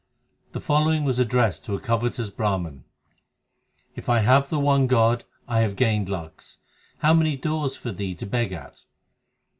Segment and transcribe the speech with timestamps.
[0.53, 2.85] The following was addressed to a covetous Brah man:
[3.95, 6.57] If I have the one God, I have gained lakhs;
[6.97, 8.85] how many doors for thee to beg at